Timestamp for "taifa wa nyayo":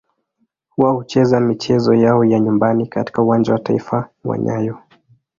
3.59-4.77